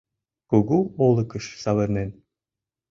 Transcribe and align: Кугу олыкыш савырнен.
Кугу 0.49 0.79
олыкыш 1.05 1.45
савырнен. 1.63 2.09